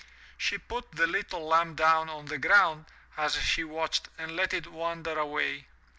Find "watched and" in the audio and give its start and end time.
3.63-4.35